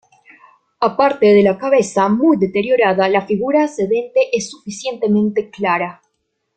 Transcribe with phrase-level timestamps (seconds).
[0.79, 6.01] Aparte de la cabeza, muy deteriorada, la figura sedente es suficientemente clara.